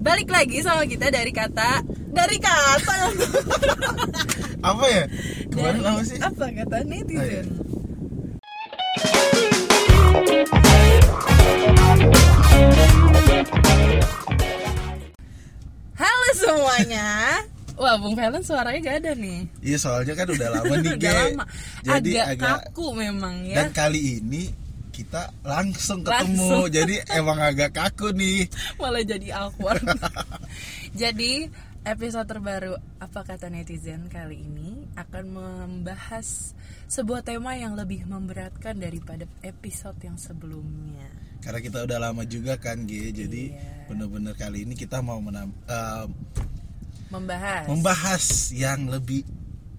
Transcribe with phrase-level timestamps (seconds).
[0.00, 2.94] Balik lagi sama kita dari kata dari kata
[4.70, 5.04] Apa ya?
[5.48, 6.18] Kemarin Dari- apa sih?
[6.20, 7.16] Apa kata netizen?
[7.16, 7.42] Oh, iya.
[15.96, 17.06] Halo semuanya.
[17.80, 19.48] Wah, Bung Valen suaranya gak ada nih.
[19.64, 21.44] Iya soalnya kan udah lama nih Udah lama.
[21.80, 23.56] Jadi agak, agak, kaku memang ya.
[23.64, 24.52] dan kali ini
[25.00, 26.36] kita langsung ketemu.
[26.44, 26.64] Langsung.
[26.76, 28.44] Jadi emang agak kaku nih.
[28.76, 29.80] Malah jadi awkward.
[31.00, 31.48] jadi
[31.80, 36.52] episode terbaru apa kata netizen kali ini akan membahas
[36.84, 41.08] sebuah tema yang lebih memberatkan daripada episode yang sebelumnya.
[41.40, 43.08] Karena kita udah lama juga kan Ge.
[43.16, 43.88] Jadi Iya.
[43.88, 46.04] bener-bener kali ini kita mau menam, eh,
[47.08, 47.64] Membahas.
[47.64, 49.24] membahas yang lebih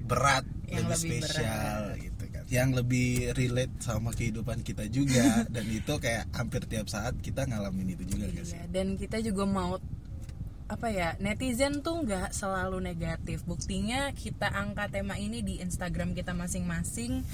[0.01, 2.10] berat, Yang lebih, lebih spesial gitu kan.
[2.51, 5.41] Yang lebih relate sama kehidupan kita juga.
[5.55, 8.59] Dan itu kayak hampir tiap saat kita ngalamin itu juga gak sih?
[8.59, 9.79] Iya, dan kita juga mau
[10.71, 13.43] apa ya netizen tuh nggak selalu negatif.
[13.43, 17.27] Buktinya kita angkat tema ini di Instagram kita masing-masing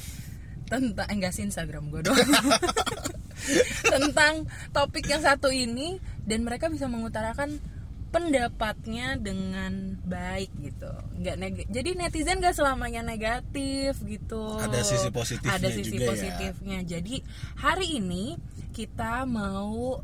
[0.67, 2.17] tentang eh, enggak sih Instagram gue doang.
[3.93, 7.61] Tentang topik yang satu ini dan mereka bisa mengutarakan
[8.07, 10.91] pendapatnya dengan baik gitu.
[11.19, 14.57] Nggak neg- jadi netizen gak selamanya negatif gitu.
[14.57, 16.09] Ada sisi positifnya ada sisi juga ya.
[16.15, 16.79] positifnya.
[16.87, 17.15] Jadi
[17.59, 18.39] hari ini
[18.71, 19.99] kita mau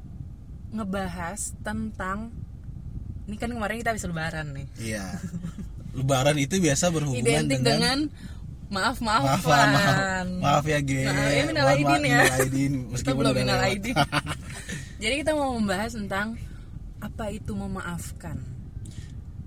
[0.74, 2.34] ngebahas tentang
[3.24, 4.68] ini kan kemarin kita habis lebaran nih.
[4.84, 5.06] Iya.
[5.96, 8.10] Lebaran itu biasa berhubungan identik dengan,
[8.74, 10.64] maaf maaf, maafan maaf, maaf.
[10.66, 11.06] Ya Ge.
[11.06, 12.68] Nah, ya, minal Mohon aidin maaf, ya.
[12.92, 13.96] meskipun belum minal aidin.
[15.04, 16.36] Jadi kita mau membahas tentang
[17.04, 18.40] apa itu memaafkan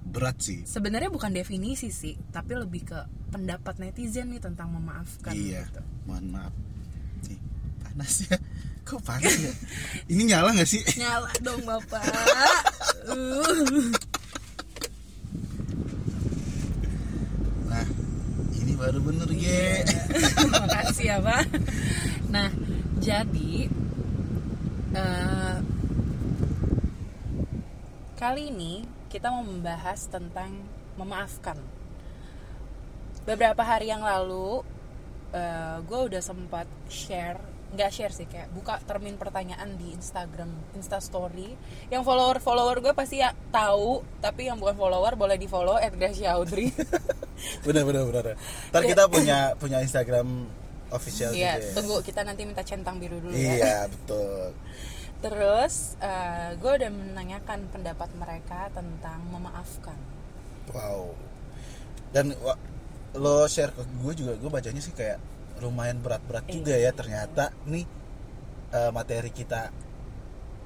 [0.04, 0.60] Berat sih.
[0.68, 2.98] sebenarnya bukan definisi sih tapi lebih ke
[3.32, 5.64] pendapat netizen nih tentang memaafkan iya.
[5.66, 5.82] gitu.
[6.06, 6.54] Mohon maaf.
[7.26, 7.40] Nih,
[7.82, 8.36] panas ya.
[8.86, 9.52] Kok panas ya?
[10.06, 10.82] Ini nyala nggak sih?
[11.00, 12.04] nyala dong bapak
[13.06, 13.90] Uh.
[17.66, 17.86] Nah,
[18.56, 19.82] ini baru bener Ge.
[20.54, 21.44] Makasih ya Pak.
[22.30, 22.48] Nah,
[23.02, 23.68] jadi
[24.94, 25.56] eh,
[28.16, 28.82] kali ini
[29.12, 30.50] kita mau membahas tentang
[30.96, 31.60] memaafkan.
[33.28, 34.64] Beberapa hari yang lalu,
[35.84, 37.36] gue udah sempat share,
[37.74, 41.52] nggak share sih kayak buka termin pertanyaan di Instagram, Insta Story.
[41.92, 46.72] Yang follower follower gue pasti ya tahu, tapi yang bukan follower boleh di follow @grasyaudri.
[47.66, 48.24] bener bener bener.
[48.72, 50.48] Ntar kita punya punya Instagram
[50.88, 51.66] official Iya, juga.
[51.66, 51.74] ya.
[51.74, 53.58] tunggu kita nanti minta centang biru dulu ya.
[53.58, 54.54] Iya, betul.
[55.18, 55.96] Terus
[56.56, 59.96] gue udah menanyakan pendapat mereka tentang memaafkan.
[60.68, 61.14] Wow.
[62.10, 62.58] Dan wa-
[63.14, 65.16] lo share ke gue juga gue bacanya sih kayak
[65.58, 67.88] lumayan berat-berat juga ya ternyata nih
[68.70, 69.72] eh, materi kita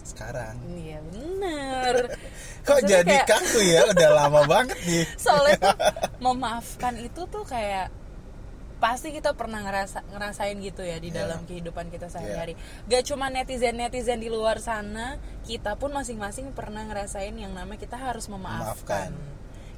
[0.03, 0.57] sekarang.
[0.67, 1.95] Iya bener.
[2.67, 3.81] Kok Maksudnya jadi kayak- kaku ya?
[3.87, 5.05] Udah lama banget nih.
[5.25, 5.77] Soalnya tuh
[6.27, 7.87] memaafkan itu tuh kayak
[8.81, 11.23] pasti kita pernah ngerasa ngerasain gitu ya di Iya.
[11.23, 12.57] dalam kehidupan kita sehari-hari.
[12.89, 15.15] Gak cuma netizen netizen di luar sana,
[15.45, 19.13] kita pun masing-masing pernah ngerasain yang namanya kita harus memaafkan.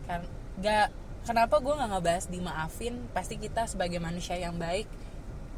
[0.07, 0.23] Kan
[0.57, 2.95] gak kenapa gue nggak ngebahas dimaafin?
[3.11, 4.87] Pasti kita sebagai manusia yang baik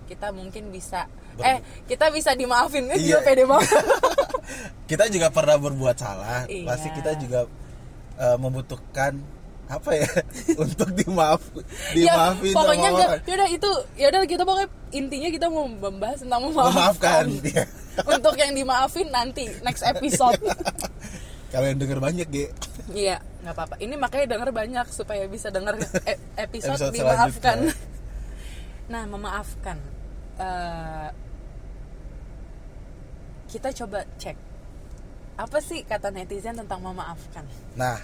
[0.04, 3.16] kita mungkin bisa Ber- eh kita bisa dimaafin kan Iya.
[3.16, 3.72] juga pede banget
[4.90, 6.44] Kita juga pernah berbuat salah.
[6.44, 6.68] Iya.
[6.68, 7.48] Pasti kita juga
[8.14, 9.16] eh, membutuhkan
[9.64, 10.08] apa ya?
[10.62, 11.40] Untuk dimaaf
[11.96, 16.70] dimaafin ya, pokoknya enggak yaudah itu yaudah kita pokoknya intinya kita mau membahas tentang memaafkan,
[16.70, 17.24] Memaafkan.
[17.42, 17.64] Iya.
[18.04, 20.36] untuk yang dimaafin nanti next episode.
[21.48, 22.50] Kalian denger banyak, Ge.
[22.90, 23.74] iya nggak apa-apa.
[23.78, 27.58] Ini makanya denger banyak supaya bisa denger e- episode, Episode dimaafkan.
[28.84, 29.78] nah memaafkan.
[30.34, 31.08] Eh,
[33.46, 34.34] kita coba cek.
[35.34, 37.46] Apa sih kata netizen tentang memaafkan?
[37.74, 37.98] Nah,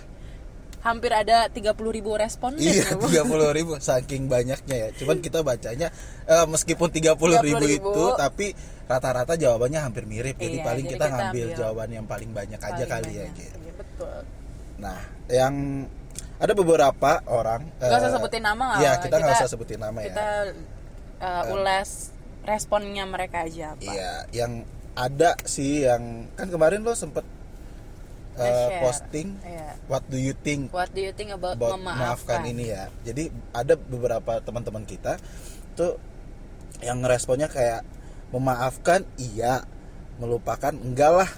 [0.80, 4.88] hampir ada 30.000 ribu responden Iya, ya, tiga puluh ribu saking banyaknya ya.
[4.96, 5.92] Cuman kita bacanya
[6.24, 8.46] eh, meskipun tiga puluh ribu 30.000, itu, tapi
[8.86, 10.34] rata-rata jawabannya hampir mirip.
[10.34, 13.10] Jadi Iya, paling jadi kita, kita ngambil ambil jawaban yang paling banyak aja Paling kali
[13.12, 13.20] ya.
[13.22, 13.36] banyak.
[13.36, 13.56] Gitu.
[13.56, 14.18] Iya, betul
[14.80, 14.98] Nah,
[15.28, 15.54] yang
[16.40, 17.60] ada beberapa orang.
[17.76, 19.04] Gak usah eh, sebutin nama nggak Iya, apa-apa.
[19.04, 20.32] kita nggak usah sebutin nama kita ya.
[21.20, 21.90] uh, ulas
[22.40, 24.52] responnya mereka aja apa Iya, yang
[24.96, 27.22] ada sih yang kan kemarin lo sempet
[28.36, 28.80] Nge-share.
[28.82, 29.28] posting.
[29.42, 29.68] Iya.
[29.90, 32.84] What do you think what do you think about, about memaafkan memaafkan ini ya.
[33.02, 35.18] Jadi ada beberapa teman-teman kita
[35.74, 35.98] tuh
[36.80, 37.84] yang responnya kayak
[38.30, 39.66] memaafkan iya,
[40.22, 41.30] melupakan enggak lah.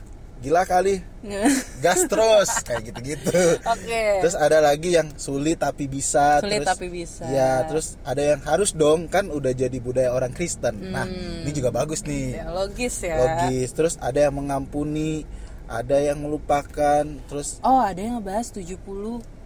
[0.42, 0.98] Gila kali.
[1.86, 3.62] Gas terus kayak gitu-gitu.
[3.62, 6.42] oke Terus ada lagi yang sulit tapi bisa.
[6.42, 7.22] Sulit terus, tapi bisa.
[7.30, 10.82] Ya, terus ada yang harus dong kan udah jadi budaya orang Kristen.
[10.90, 15.26] Nah, ini juga bagus nih ya logis ya logis terus ada yang mengampuni
[15.68, 18.78] ada yang melupakan terus oh ada yang ngebahas 70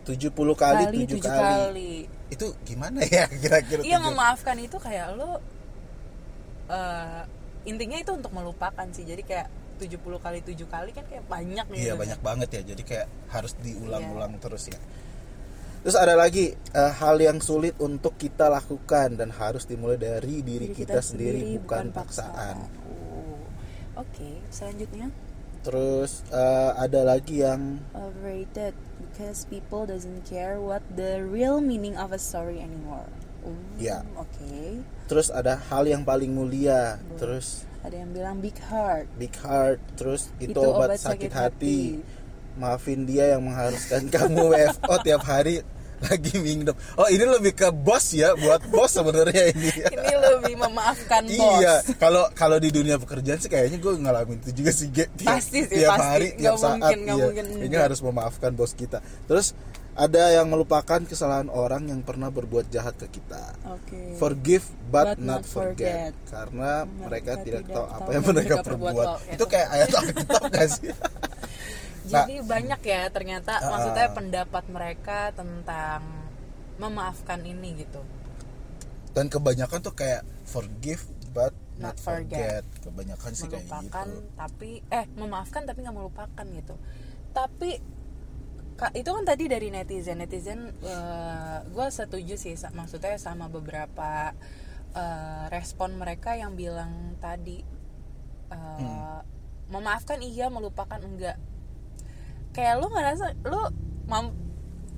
[0.06, 1.20] 70 kali kali 7 7 kali.
[1.20, 1.92] kali
[2.30, 5.38] itu gimana ya kira-kira iya memaafkan itu kayak lo
[6.70, 7.22] eh,
[7.66, 11.84] intinya itu untuk melupakan sih jadi kayak 70 kali 7 kali kan kayak banyak gitu
[11.84, 14.40] Iya banyak banget ya, jadi kayak harus diulang-ulang Iya.
[14.40, 14.80] terus ya.
[15.84, 20.72] Terus ada lagi eh, hal yang sulit untuk kita lakukan dan harus dimulai dari diri,
[20.72, 22.56] kita, sendiri, bukan paksaan.
[22.88, 22.96] Oh.
[23.96, 25.08] oke selanjutnya
[25.66, 32.14] Terus eh, ada lagi yang overrated because people doesn't care what the real meaning of
[32.14, 33.10] a story anymore
[33.42, 34.02] Oh, Ya.
[34.14, 39.78] oke terus ada hal yang paling mulia, terus ada yang bilang big heart big heart,
[39.94, 41.78] terus itu, Itu obat, obat sakit, sakit hati.
[42.02, 42.22] hati.
[42.56, 45.62] Maafin dia yang mengharuskan kamu WFO tiap hari
[46.04, 46.76] lagi minum.
[46.96, 49.70] Oh ini lebih ke bos ya, buat bos sebenarnya ini.
[49.96, 54.62] ini lebih memaafkan bos Iya, kalau kalau di dunia pekerjaan sih kayaknya gue ngalamin itu
[54.62, 54.88] juga sih.
[54.93, 56.08] Tiap, Pasti sih, tiap pasti.
[56.08, 57.14] hari, tiap saat, mungkin, iya.
[57.26, 57.82] mungkin enggak.
[57.93, 59.00] harus memaafkan bos kita.
[59.25, 59.56] Terus
[59.96, 63.56] ada yang melupakan kesalahan orang yang pernah berbuat jahat ke kita.
[63.64, 66.28] oke Forgive but, But not not forget, forget.
[66.28, 68.92] karena mereka, tidak, tahu apa yang mereka mereka perbuat.
[68.92, 69.08] perbuat.
[69.25, 69.44] Itu itu.
[69.49, 70.90] kayak ayat Alkitab gak sih?
[72.08, 73.68] Jadi banyak ya ternyata Ah.
[73.68, 76.02] maksudnya pendapat mereka tentang
[76.76, 78.02] memaafkan ini gitu.
[79.10, 81.00] Dan kebanyakan tuh kayak forgive
[81.30, 82.62] but not, Not forget.
[82.62, 82.64] forget.
[82.82, 84.28] Kebanyakan sih kayak melupakan gitu.
[84.34, 86.74] tapi eh memaafkan tapi nggak melupakan gitu.
[87.30, 87.70] Tapi
[88.74, 90.60] ka- itu kan tadi dari netizen netizen
[91.66, 94.36] gue setuju sih maksudnya sama beberapa
[94.92, 97.60] eh, respon mereka yang bilang tadi
[98.46, 99.20] eh, Hmm.
[99.68, 101.36] memaafkan iya melupakan enggak
[102.56, 103.60] kayak lu ngerasa lu
[104.06, 104.34] mam-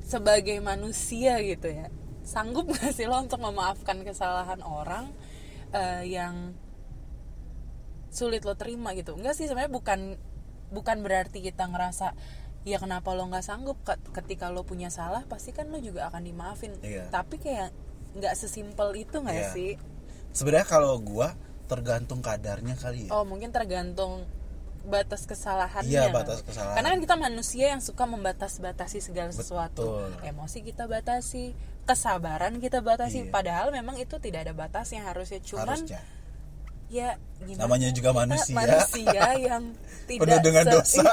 [0.00, 1.90] sebagai manusia gitu ya
[2.22, 5.10] sanggup gak sih lo untuk memaafkan kesalahan orang
[5.70, 6.54] eh, yang
[8.08, 10.00] sulit lo terima gitu enggak sih sebenarnya bukan
[10.70, 12.16] bukan berarti kita ngerasa
[12.62, 16.22] ya kenapa lo nggak sanggup Ket- ketika lo punya salah pasti kan lo juga akan
[16.22, 17.08] dimaafin Iya.
[17.08, 17.72] tapi kayak
[18.14, 19.52] nggak sesimpel itu nggak Iya.
[19.52, 19.72] sih
[20.30, 21.32] Sebenarnya kalau gua
[21.64, 23.10] tergantung kadarnya kali ya.
[23.12, 24.24] oh mungkin tergantung
[24.88, 26.74] batas kesalahannya Iya, batas kesalahan.
[26.74, 30.26] karena kan kita manusia yang suka membatas-batasi segala sesuatu Betul.
[30.26, 31.52] emosi kita batasi
[31.84, 33.30] kesabaran kita batasi Iya.
[33.30, 36.00] padahal memang itu tidak ada batasnya harusnya cuman Harusnya.
[36.88, 38.54] ya gimana Namanya juga kita manusia.
[38.54, 39.62] manusia yang
[40.04, 41.04] tidak Penuh dengan dosa.
[41.04, 41.12] iya,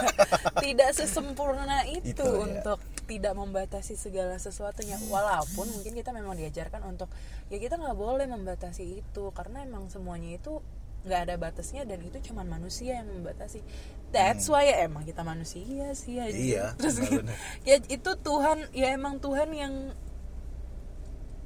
[0.58, 2.40] tidak sesempurna itu, Itu, ya.
[2.42, 7.06] untuk tidak membatasi segala sesuatunya walaupun mungkin kita memang diajarkan untuk
[7.48, 10.58] ya kita nggak boleh membatasi itu karena emang semuanya itu
[11.06, 13.62] nggak ada batasnya dan itu cuman manusia yang membatasi
[14.10, 16.34] that's why ya emang kita manusia sih ya Hmm.
[16.36, 17.38] Iya, terus benar-benar.
[17.70, 19.74] ya itu Tuhan ya emang Tuhan yang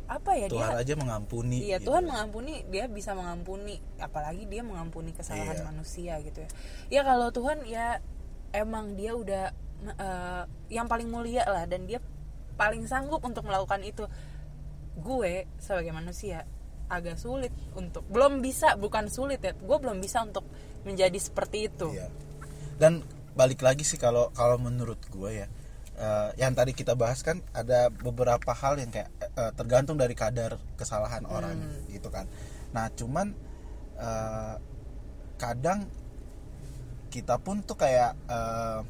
[0.09, 1.57] apa ya Tuhan dia aja mengampuni.
[1.69, 1.93] Iya gitu.
[1.93, 5.65] Tuhan mengampuni dia bisa mengampuni apalagi dia mengampuni kesalahan Iya.
[5.69, 6.49] manusia gitu ya.
[6.89, 8.01] Ya kalau Tuhan ya
[8.49, 9.53] emang dia udah
[9.85, 12.01] eh, yang paling mulia lah dan dia
[12.57, 14.09] paling sanggup untuk melakukan itu.
[14.97, 16.49] Gue sebagai manusia
[16.89, 19.53] agak sulit untuk belum bisa bukan sulit ya.
[19.55, 20.43] Gue belum bisa untuk
[20.83, 21.93] menjadi seperti itu.
[21.93, 22.09] Iya.
[22.81, 23.05] Dan
[23.37, 25.47] balik lagi sih kalau kalau menurut gue ya,
[25.95, 30.57] eh, yang tadi kita bahas kan ada beberapa hal yang kayak eh, tergantung dari kadar
[30.75, 31.55] kesalahan orang
[31.87, 32.25] gitu kan.
[32.73, 33.31] Nah cuman
[33.95, 34.55] eh,
[35.39, 35.87] kadang
[37.09, 38.81] kita pun tuh kayak eh,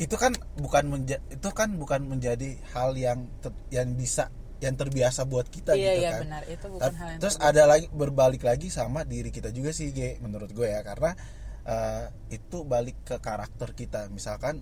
[0.00, 3.28] itu kan bukan menja- itu kan bukan menjadi hal yang
[3.68, 6.20] yang bisa yang terbiasa buat kita Iya gitu iya kan.
[6.22, 7.56] benar itu bukan hal yang terus terbiasa.
[7.56, 11.16] ada lagi berbalik lagi sama diri kita juga sih Ge, menurut gue ya karena
[11.62, 14.60] eh, itu balik ke karakter kita misalkan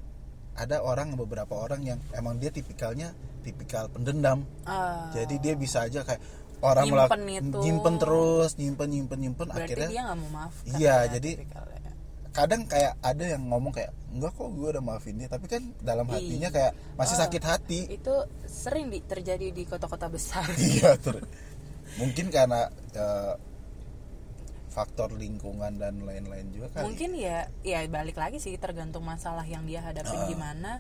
[0.54, 6.02] ada orang beberapa orang yang emang dia tipikalnya tipikal pendendam Ah, jadi dia bisa aja
[6.02, 6.18] kayak
[6.60, 7.58] orang Nyimpen itu.
[7.60, 10.74] nyimpen terus nyimpen nyimpen nyimpen berarti akhirnya dia nggak mau maafkan.
[10.74, 11.77] Iya, ya, jadi- tipikalnya.
[12.38, 16.06] Kadang kayak ada yang ngomong kayak enggak kok gue udah maafin dia tapi kan dalam
[16.06, 17.22] hatinya kayak masih Oh.
[17.22, 18.14] sakit hati itu
[18.44, 20.46] sering di, terjadi di kota-kota besar.
[20.70, 21.18] iya ter
[21.96, 23.34] mungkin karena eh,
[24.68, 29.64] faktor lingkungan dan lain-lain juga kan mungkin ya ya balik lagi sih tergantung masalah yang
[29.64, 30.26] dia hadapi Ah.
[30.28, 30.72] gimana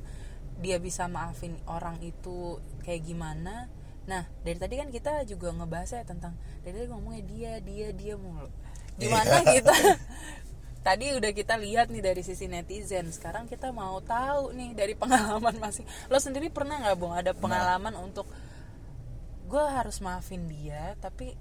[0.58, 3.66] dia bisa maafin orang itu kayak gimana
[4.04, 8.14] nah dari tadi kan kita juga ngebahas ya tentang dari tadi ngomongnya dia dia dia
[8.14, 8.46] mulu
[8.96, 9.60] gimana Iya.
[9.60, 9.74] kita
[10.80, 15.58] tadi udah kita lihat nih dari sisi netizen sekarang kita mau tahu nih dari pengalaman
[15.58, 18.26] masing lo sendiri pernah nggak bung ada pengalaman untuk
[19.48, 21.32] gue harus maafin dia tapi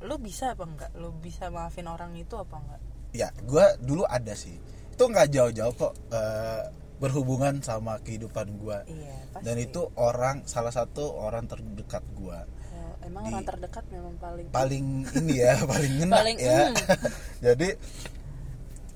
[0.00, 4.32] lo bisa apa enggak lo bisa maafin orang itu apa enggak ya gue dulu ada
[4.32, 4.54] sih.
[4.94, 6.62] Itu nggak jauh-jauh kok eh,
[6.96, 9.44] berhubungan sama kehidupan gue iya pasti.
[9.48, 12.38] dan itu orang salah satu orang terdekat gue
[12.70, 14.86] Oh, emang Di- orang terdekat memang paling paling
[15.18, 16.60] ini ya paling ngena Paling, ya.
[16.68, 16.74] mm.
[17.50, 17.68] jadi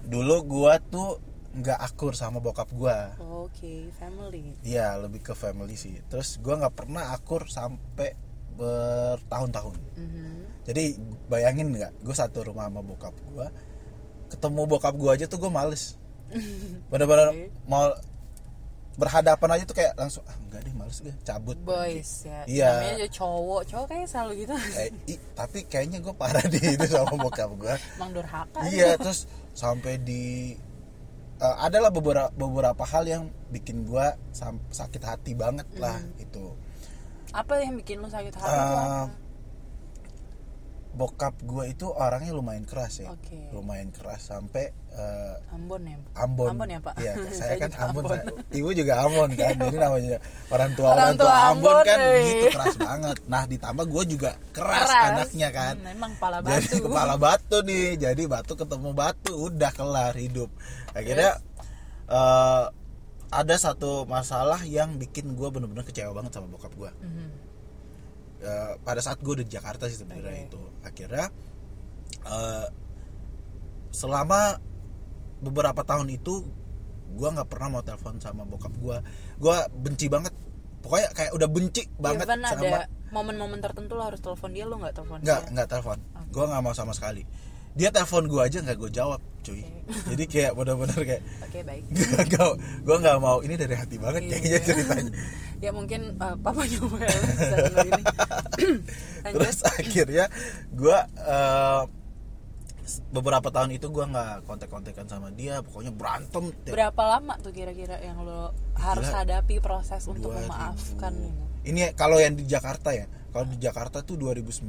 [0.04, 1.18] dulu gua tuh
[1.54, 4.58] nggak akur sama bokap gua Oke, family.
[4.61, 8.14] Iya lebih ke family sih terus gua nggak pernah akur sampai
[8.54, 10.34] bertahun-tahun Mhm.
[10.64, 10.84] jadi
[11.26, 13.50] bayangin nggak gue satu rumah sama bokap gua
[14.30, 15.99] ketemu bokap gua aja tuh gue males
[16.90, 17.50] bener-bener Oke.
[17.66, 17.90] mau
[18.94, 22.40] berhadapan aja tuh kayak langsung ah enggak deh males gue cabut Boys ya.
[22.46, 22.70] Iya.
[22.72, 23.60] Namanya juga cowok.
[23.66, 24.54] Cowok kayak selalu gitu.
[24.76, 28.58] Eh, i- tapi kayaknya gue parah di itu sama bokap gue Emang durhaka.
[28.66, 30.54] iya terus sampai di
[31.36, 34.06] eh, adalah beberapa beberapa hal yang bikin gue
[34.70, 36.54] sakit hati banget lah itu
[37.30, 39.10] Apa yang bikin lu sakit hati tuh apa?
[40.94, 43.50] Bokap gue itu orangnya lumayan keras ya Oke.
[43.50, 45.98] lumayan keras sampai eh, Ambon ya.
[46.16, 46.94] Ambon Ambon ya, Pak?
[46.96, 48.10] Iya, saya kan juga Ambon, Ambon.
[48.14, 50.16] saya- ibu juga Ambon kan jadi namanya
[50.48, 52.22] orang tua Orang orang, tua, Ambon, Ambon, kan eh.
[52.24, 55.06] gitu keras banget nah ditambah gue juga keras, Keras.
[55.12, 56.76] anaknya kan Hmm, emang kepala jadi batu.
[56.86, 60.50] kepala batu nih jadi batu ketemu batu udah kelar hidup
[60.90, 61.42] akhirnya
[62.06, 62.64] eh,
[63.30, 67.43] ada satu masalah yang bikin gue bener-bener kecewa banget sama bokap gue Mhm.
[68.44, 70.48] Eh, pada saat gue di Jakarta sih sebenarnya Oke.
[70.52, 70.62] itu.
[70.84, 71.26] Akhirnya
[72.28, 72.66] eh,
[73.88, 74.60] selama
[75.40, 76.44] beberapa tahun itu
[77.14, 78.96] gue nggak pernah mau telepon sama bokap gue
[79.40, 80.36] gue benci banget.
[80.84, 84.76] Pokoknya kayak udah benci banget Even sama ada momen-momen tertentu lo harus telepon dia lo
[84.76, 85.98] nggak telepon nggak nggak telepon.
[86.28, 87.24] Gue nggak mau sama sekali
[87.75, 89.61] dia telepon gue aja nggak gue jawab cuy
[90.09, 91.83] jadi kayak bener-bener kayak Oke baik.
[92.87, 94.31] gue nggak mau ini dari hati banget Iya.
[94.33, 95.12] kayaknya ceritanya
[95.64, 98.02] Dia mungkin uh, ini.
[99.25, 99.40] Lanjut.
[99.40, 100.26] terus akhirnya
[100.76, 100.99] gue
[103.09, 108.21] beberapa tahun itu gue nggak kontak-kontakan sama dia pokoknya berantem Berapa lama tuh kira-kira yang
[108.21, 109.25] lo harus Gila.
[109.25, 110.45] hadapi proses untuk 2000.
[110.45, 111.12] memaafkan
[111.64, 114.69] ini kalau yang di Jakarta ya kalau di Jakarta tuh 2009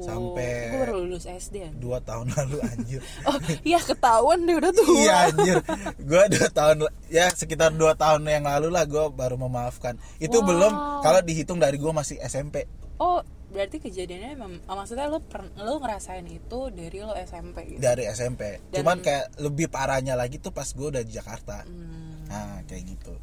[0.00, 1.70] sampai Gue baru lulus SD ya.
[1.72, 4.94] dua tahun lalu anjir Oh iya ketahuan deh udah tua.
[4.94, 5.56] iya anjir
[5.98, 6.76] gue dua tahun
[7.06, 10.46] ya sekitar dua tahun yang lalu lah gue baru memaafkan itu Wow.
[10.46, 12.64] belum kalau dihitung dari gue masih SMP
[12.96, 17.80] Oh berarti kejadiannya memang ah, maksudnya lo per, lo ngerasain itu dari lo SMP gitu.
[17.80, 22.28] dari SMP Dan- cuman kayak lebih parahnya lagi tuh pas gue udah di Jakarta Hmm.
[22.28, 23.14] nah kayak gitu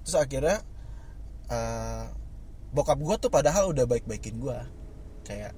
[0.00, 0.62] terus akhirnya
[1.48, 2.04] eh,
[2.70, 4.58] bokap gue tuh padahal udah baik-baikin gue
[5.22, 5.52] kayak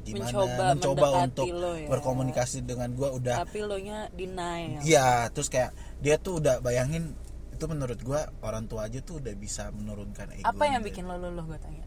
[0.00, 1.88] gimana Mencoba mencoba, untuk lo ya.
[1.88, 4.80] berkomunikasi dengan gue udah Tapi lo nya deny.
[4.82, 7.12] iya terus kayak dia tuh udah bayangin
[7.50, 11.18] itu menurut gue orang tua aja tuh udah bisa menurunkan ego Apa yang bikin lo
[11.18, 11.84] luluh gue tanya?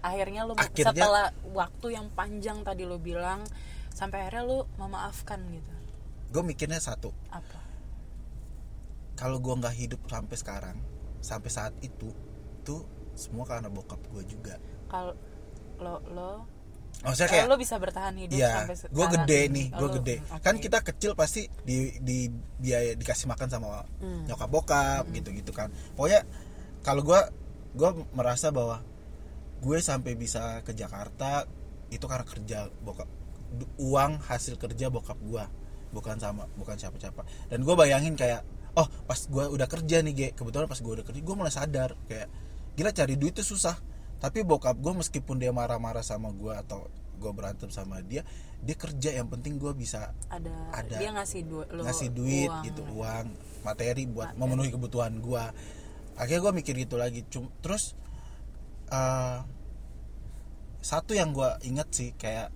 [0.00, 3.44] Akhirnya lo Akhirnya- setelah waktu yang panjang tadi lo bilang
[3.90, 5.74] sampai akhirnya lo memaafkan gitu.
[6.30, 7.60] gue mikirnya satu Apa?
[9.12, 10.76] kalau gue nggak hidup sampai sekarang
[11.20, 12.10] sampai saat itu
[12.62, 12.82] tuh
[13.12, 14.56] semua karena bokap gue juga
[14.88, 15.12] Kalau
[15.78, 16.30] lo lo
[17.02, 18.94] maksudnya kayak lo bisa bertahan hidup Iya, sampai sekarang.
[18.94, 19.52] gue gede ini.
[19.52, 20.16] nih, Oh, gue lo- gede.
[20.24, 20.40] oke.
[20.40, 22.18] Kan kita kecil pasti di di
[22.56, 24.22] biaya dikasih makan sama Hmm.
[24.24, 25.66] nyokap bokap gitu-gitu kan.
[25.92, 26.22] Pokoknya
[26.80, 27.20] kalau gue
[27.72, 28.80] gue merasa bahwa
[29.58, 31.46] gue sampai bisa ke Jakarta
[31.88, 33.06] itu karena kerja bokap
[33.76, 35.44] uang hasil kerja bokap gue
[35.90, 38.40] bukan sama bukan siapa-siapa dan gue bayangin kayak
[38.72, 40.28] oh pas gue udah kerja nih Ge.
[40.32, 42.32] kebetulan pas gue udah kerja gue mulai sadar kayak
[42.72, 43.76] gila cari duit itu susah
[44.22, 46.86] tapi bokap gue meskipun dia marah-marah sama gue atau
[47.18, 48.22] gue berantem sama dia
[48.62, 50.96] dia kerja yang penting gue bisa ada, Ada.
[50.96, 52.62] dia ngasih duit lo ngasih duit uang.
[52.62, 53.26] gitu uang
[53.62, 54.40] materi buat Materi.
[54.40, 55.44] memenuhi kebutuhan gue
[56.14, 57.98] akhirnya gue mikir gitu lagi Cum- terus
[58.88, 59.38] eh,
[60.78, 62.50] satu yang gue inget sih kayak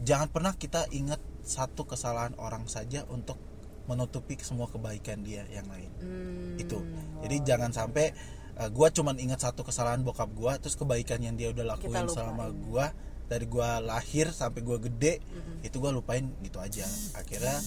[0.00, 3.36] jangan pernah kita inget satu kesalahan orang saja untuk
[3.84, 7.20] menutupi semua kebaikan dia yang lain Hmm, itu wow.
[7.24, 8.16] jadi jangan sampai
[8.56, 12.48] uh, gua cuman ingat satu kesalahan bokap gua terus kebaikan yang dia udah lakuin selama
[12.50, 12.90] gua
[13.24, 15.62] dari gua lahir sampai gua gede Mm-mm.
[15.62, 16.84] itu gua lupain gitu aja
[17.14, 17.58] akhirnya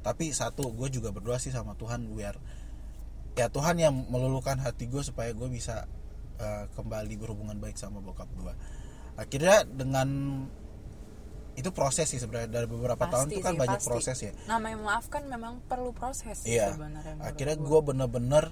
[0.00, 2.38] tapi satu gue juga berdoa sih sama Tuhan biar
[3.34, 5.82] ya Tuhan yang meluluhkan hati gue supaya gue bisa
[6.38, 8.54] uh, kembali berhubungan baik sama bokap gua
[9.18, 10.06] akhirnya dengan
[11.56, 13.88] itu proses sih sebenarnya dari beberapa tahun Pasti itu kan sih, banyak pasti.
[13.90, 16.70] proses ya namanya memaafkan memang perlu proses Iya.
[16.70, 17.66] sebenarnya Akhirnya gua.
[17.66, 18.44] gue bener-bener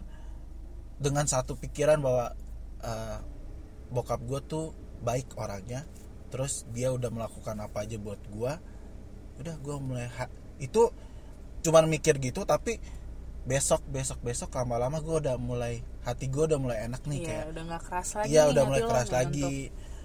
[1.05, 2.33] dengan satu pikiran bahwa
[2.81, 3.19] eh,
[3.93, 4.67] bokap gue tuh
[5.05, 5.85] baik orangnya,
[6.33, 8.53] terus dia udah melakukan apa aja buat gue,
[9.39, 10.89] udah gue mulai ha- itu
[11.61, 12.77] cuman mikir gitu tapi
[13.45, 17.45] besok besok besok lama-lama gue udah mulai hati gue udah mulai enak nih iya kayak
[17.53, 19.53] udah nggak keras lagi iya udah mulai keras lagi.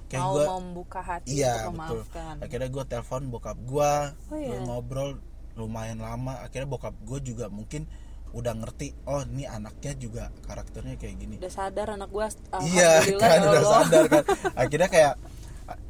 [0.09, 2.01] kayak mau gue membuka hati iya betul.
[2.39, 3.91] akhirnya gue telepon bokap gue
[4.31, 4.57] Oh, iya.
[4.59, 5.19] ngobrol
[5.55, 7.87] lumayan lama akhirnya bokap gue juga mungkin
[8.29, 12.29] udah ngerti oh ini anaknya juga karakternya kayak gini udah sadar anak gua
[12.61, 14.23] iya alhamdulillah kan ya udah sadar kan
[14.65, 15.13] akhirnya kayak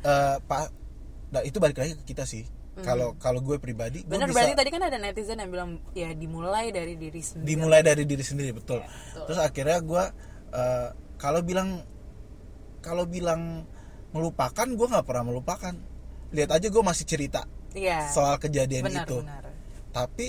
[0.03, 0.61] eh pak
[1.31, 2.47] nah, itu balik lagi ke kita sih
[2.79, 6.15] kalau kalau gue pribadi gue bener bisa berarti tadi kan ada netizen yang bilang ya
[6.15, 8.79] dimulai dari diri sendiri dimulai dari diri sendiri betul.
[8.79, 9.25] Ya, betul.
[9.27, 10.03] Terus akhirnya gue
[10.55, 11.83] eh, kalau bilang
[12.79, 13.67] kalau bilang
[14.15, 15.75] melupakan gue nggak pernah melupakan.
[16.29, 17.41] Lihat aja gue masih cerita
[17.73, 19.17] iya soal kejadian benar itu.
[19.25, 19.43] benar
[19.89, 20.27] Tapi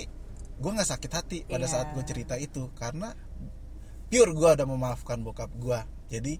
[0.61, 1.73] gue nggak sakit hati pada Iya.
[1.73, 3.11] saat gue cerita itu karena
[4.07, 5.79] pure gue ada memaafkan bokap gue.
[6.07, 6.37] Jadi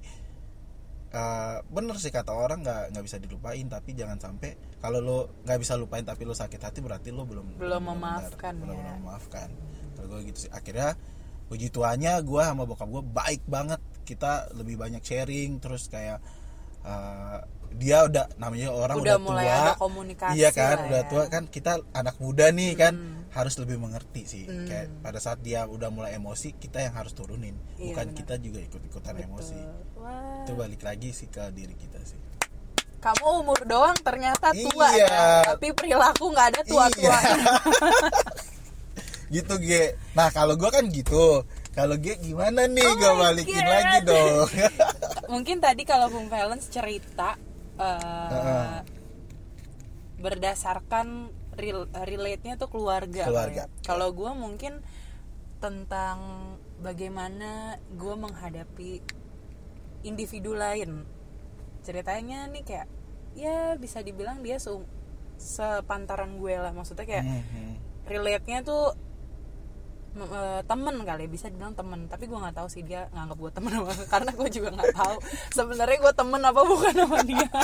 [1.11, 5.59] eh, bener sih kata orang nggak nggak bisa dilupain tapi jangan sampai kalau lo nggak
[5.59, 8.95] bisa lupain tapi lo sakit hati berarti lo belum Belum memaafkan, benar-benar ya.
[8.95, 9.49] memaafkan
[9.91, 10.95] kalau gue gitu sih akhirnya
[11.51, 16.23] puji tuanya gue sama bokap gue baik banget kita lebih banyak sharing terus kayak
[16.81, 17.39] eh,
[17.73, 21.07] dia udah namanya orang Udah udah, mulai tua ada komunikasi iya kan lah udah ya.
[21.07, 23.23] tua kan kita anak muda nih kan Hmm.
[23.31, 24.65] harus lebih mengerti sih Hmm.
[24.65, 28.17] kayak pada saat dia udah mulai emosi kita yang harus turunin Iya, bukan benar.
[28.17, 29.97] kita juga ikut-ikutan emosi Betul.
[29.97, 30.41] Wah.
[30.41, 32.19] itu balik lagi sih ke diri kita sih
[32.97, 35.07] kamu umur doang ternyata tua Iya.
[35.07, 37.17] ya tapi perilaku nggak ada tua-tua Iya.
[39.33, 39.69] gitu G
[40.11, 43.71] nah kalau gue kan gitu kalau G gimana nih Oh gue balikin God.
[43.71, 44.47] lagi dong
[45.33, 47.39] mungkin tadi kalau Bung Valens cerita
[47.81, 48.79] eh,
[50.17, 51.07] berdasarkan
[51.53, 53.25] rel- relate-nya tuh keluarga.
[53.25, 53.65] Keluarga.
[53.65, 53.81] ya.
[53.81, 54.85] Kalau gue mungkin
[55.57, 56.17] tentang
[56.79, 58.91] bagaimana gue menghadapi
[60.03, 61.05] individu lain.
[61.81, 62.87] Ceritanya nih kayak
[63.33, 64.69] ya bisa dibilang dia se
[65.37, 66.69] sepantaran gue lah.
[66.69, 67.69] Maksudnya kayak Mhm.
[68.05, 68.93] relate-nya tuh
[70.11, 72.07] eh, temen kali bisa dibilang temen.
[72.11, 75.15] Tapi gue nggak tahu sih dia nganggap gue temen apa karena gue juga nggak tahu.
[75.55, 77.47] Sebenarnya gue temen apa bukan sama dia?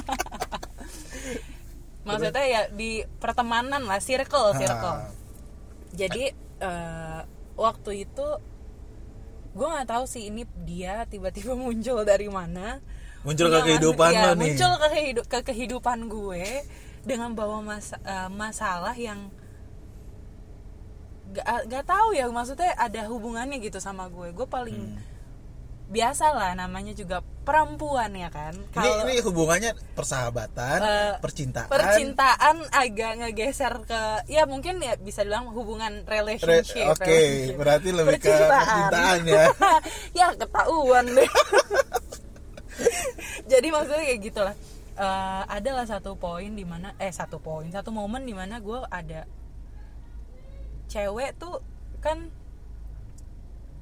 [2.08, 4.96] Maksudnya ya di pertemanan lah circle circle.
[4.96, 5.12] Ah.
[5.92, 6.32] jadi
[6.64, 7.22] eh,
[7.58, 8.28] waktu itu
[9.58, 12.80] gue nggak tahu sih ini dia tiba-tiba muncul dari mana.
[13.26, 14.56] Muncul ke kehidupan lo ya, nih.
[14.56, 14.88] muncul ke,
[15.28, 16.64] ke kehidupan gue
[17.04, 19.28] dengan bawa mas- eh, masalah yang
[21.30, 24.32] gak, gak tahu ya maksudnya ada hubungannya gitu sama gue.
[24.32, 25.16] Gue paling Hmm.
[25.88, 28.52] biasa lah namanya juga perempuan ya kan.
[28.52, 31.72] Ini Kalau- ini hubungannya persahabatan Eh, percintaan.
[31.72, 37.56] percintaan agak ngegeser ke ya mungkin ya bisa bilang hubungan Re- relationship oke relationship.
[37.56, 39.46] berarti lebih ke percintaan ya.
[40.20, 41.32] Ya ketahuan deh.
[43.48, 44.56] Jadi maksudnya kayak gitulah.
[44.98, 49.30] Eh, adalah satu poin di mana eh satu poin satu momen di mana gue ada
[50.88, 51.60] cewek tuh
[52.00, 52.32] kan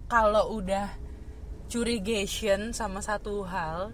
[0.06, 0.94] kalau udah
[1.70, 3.94] curigation sama satu hal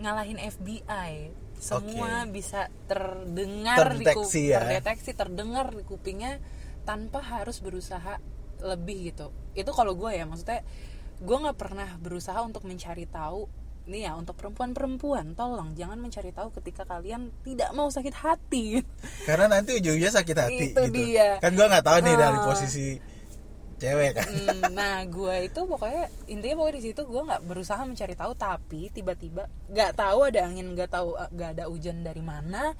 [0.00, 4.64] ngalahin FBI semua bisa terdengar di Terdeteksi ya.
[4.64, 6.40] terdeteksi terdengar di kupingnya
[6.88, 8.16] tanpa harus berusaha
[8.64, 10.64] lebih gitu itu kalau gue ya maksudnya
[11.20, 13.44] gue nggak pernah berusaha untuk mencari tahu
[13.84, 18.84] nih ya untuk perempuan-perempuan tolong jangan mencari tahu ketika kalian tidak mau sakit hati.
[19.24, 20.92] Karena nanti ujungnya sakit hati Itu gitu.
[20.92, 21.38] dia.
[21.38, 22.44] kan gue nggak tahu nih dari Ah.
[22.44, 22.86] posisi
[23.76, 24.28] cewek kan.
[24.28, 28.80] Hmm, nah gue itu pokoknya intinya pokoknya di situ gue nggak berusaha mencari tahu tapi
[28.90, 32.76] tiba-tiba nggak tahu ada angin nggak tahu nggak ada hujan dari mana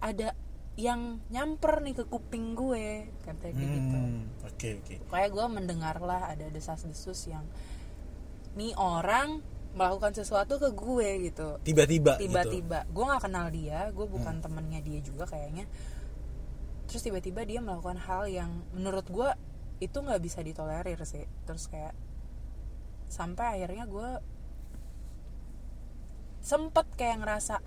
[0.00, 0.32] ada
[0.78, 3.96] yang nyamper nih ke kuping gue katanya kayak gitu.
[3.98, 4.94] Hmm, oke oke.
[5.06, 7.44] Kayak gue mendengar lah ada desas-desus yang
[8.54, 9.42] nih orang
[9.78, 11.48] melakukan sesuatu ke gue gitu.
[11.62, 12.26] Tiba-tiba gitu.
[12.26, 12.82] Tiba-tiba.
[12.90, 15.70] Gue nggak kenal dia gue bukan temennya dia juga kayaknya.
[16.90, 19.30] Terus tiba-tiba dia melakukan hal yang menurut gue
[19.78, 21.22] itu nggak bisa ditolerir sih.
[21.46, 21.94] Terus kayak
[23.06, 24.10] sampai akhirnya gue
[26.42, 27.62] sempet kayak ngerasa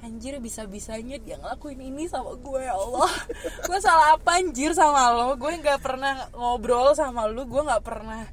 [0.00, 3.12] anjir bisa-bisanya dia ngelakuin ini sama gue ya Allah.
[3.68, 5.36] Gue salah apa anjir sama lo?
[5.36, 8.24] Gue nggak pernah ngobrol sama lu gue nggak pernah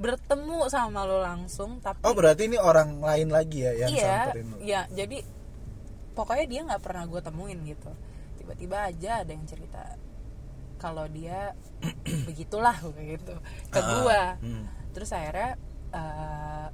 [0.00, 4.46] bertemu sama lo langsung tapi oh berarti ini orang lain lagi ya yang iya samperin
[4.48, 5.18] lu iya jadi
[6.14, 7.90] pokoknya dia nggak pernah gue temuin gitu.
[8.36, 9.96] Tiba-tiba aja ada yang cerita
[10.80, 11.56] kalau dia
[12.28, 13.34] begitulah kayak gitu
[13.68, 14.64] ke Ah, gue hmm.
[14.96, 15.60] terus akhirnya
[15.92, 16.66] eh,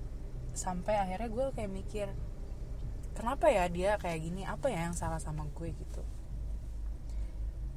[0.56, 2.08] sampai akhirnya gue kayak mikir
[3.12, 4.42] kenapa ya dia kayak gini?
[4.46, 5.95] Apa ya yang salah sama gue gitu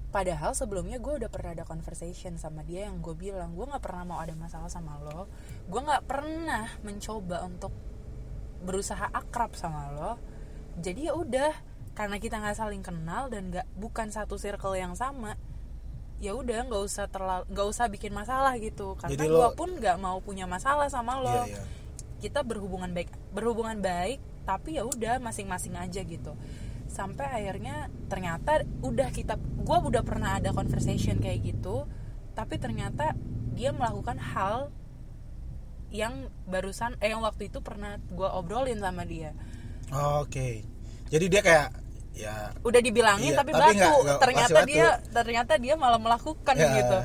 [0.10, 4.04] padahal sebelumnya gue udah pernah ada conversation sama dia yang gue bilang gue nggak pernah
[4.10, 5.30] mau ada masalah sama lo.
[5.70, 7.70] Gue nggak pernah mencoba untuk
[8.66, 10.12] berusaha akrab sama lo.
[10.82, 11.54] Jadi ya udah
[11.94, 15.36] karena kita nggak saling kenal dan nggak bukan satu circle yang sama
[16.20, 18.98] ya udah nggak usah terlalu nggak usah bikin masalah gitu.
[18.98, 21.46] Karena Jadi gue lo- pun nggak mau punya masalah sama lo.
[21.48, 21.62] Iya, iya.
[22.20, 26.36] kita berhubungan baik berhubungan baik tapi ya udah masing-masing aja gitu
[26.90, 27.76] sampai akhirnya
[28.06, 31.86] ternyata udah kita gue udah pernah ada conversation kayak gitu
[32.34, 33.14] tapi ternyata
[33.54, 34.74] dia melakukan hal
[35.90, 39.34] yang barusan eh yang waktu itu pernah gue obrolin sama dia
[39.90, 40.62] Oh, oke
[41.08, 41.70] jadi dia kayak
[42.14, 44.68] ya udah dibilangin Iya, tapi, tapi batu nggak- nggak ternyata batu.
[44.68, 46.70] dia ternyata dia malah melakukan Ya.
[46.76, 46.98] gitu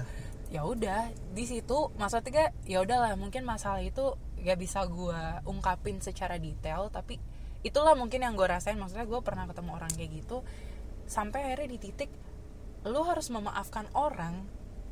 [0.51, 6.37] ya udah di situ maksudnya ya udahlah mungkin masalah itu gak bisa gue ungkapin secara
[6.37, 7.17] detail tapi
[7.65, 10.45] itulah mungkin yang gue rasain maksudnya gue pernah ketemu orang kayak gitu
[11.09, 12.11] sampai akhirnya di titik
[12.85, 14.45] lu harus memaafkan orang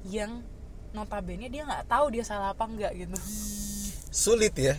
[0.08, 0.40] yang
[0.96, 3.16] notabene dia nggak tahu dia salah apa enggak gitu.
[4.12, 4.76] Sulit ya.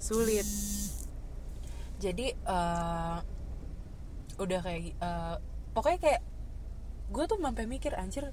[0.00, 0.44] Sulit.
[2.00, 3.16] Jadi eh,
[4.40, 5.36] udah kayak eh,
[5.72, 6.22] pokoknya kayak
[7.12, 8.32] gue tuh sampai mikir anjir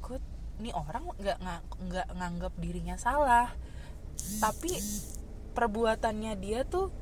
[0.00, 0.18] gue
[0.58, 3.52] nih orang nggak nggak nggak nganggap dirinya salah?
[4.40, 4.72] Tapi
[5.56, 6.92] perbuatannya dia tuh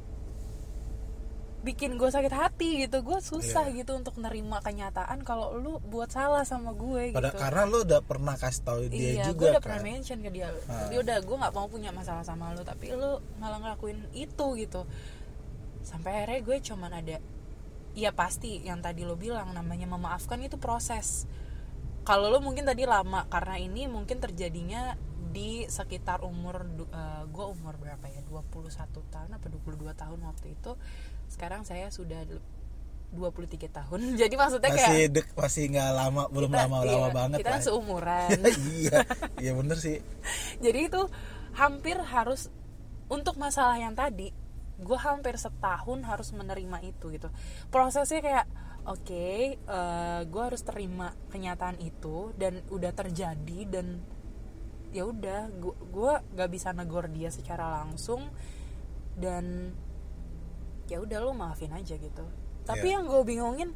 [1.66, 3.82] bikin gue sakit hati gitu gue susah Iya.
[3.82, 8.00] gitu untuk nerima kenyataan kalau lu buat salah sama gue pada gitu karena lu udah
[8.00, 10.48] pernah kasih tahu dia iya, gue juga udah kan pernah mention ke dia.
[10.64, 10.86] Ah.
[10.86, 14.86] Dia udah gue nggak mau punya masalah sama lu, tapi lu malah ngelakuin itu gitu.
[15.82, 17.16] Sampai akhirnya gue cuman ada,
[17.92, 21.26] ya pasti yang tadi lo bilang namanya memaafkan itu proses.
[22.02, 24.94] Kalau lo mungkin tadi lama karena ini mungkin terjadinya
[25.26, 28.72] di sekitar umur du- eh, gue umur berapa ya 21
[29.04, 30.72] tahun apa 22 tahun waktu itu
[31.26, 34.00] sekarang saya sudah 23 tahun.
[34.20, 37.48] Jadi maksudnya kayak masih dek masih nggak lama belum kita- lama lama iya, banget kita
[37.48, 37.54] lah.
[37.58, 38.38] kan seumuran.
[38.76, 38.98] Iya
[39.40, 39.98] iya bener sih.
[40.64, 41.02] Jadi itu
[41.56, 42.52] hampir harus
[43.06, 44.34] untuk masalah yang tadi
[44.76, 47.32] gue hampir setahun harus menerima itu gitu.
[47.72, 48.46] Prosesnya kayak
[48.84, 49.26] oke
[50.28, 53.98] gue harus terima kenyataan itu dan udah terjadi dan
[54.94, 55.50] ya udah
[55.90, 58.30] gue gak bisa negor dia secara langsung
[59.16, 59.74] dan
[60.86, 62.24] ya udah lo maafin aja gitu
[62.66, 62.98] tapi Iya.
[62.98, 63.70] yang gue bingungin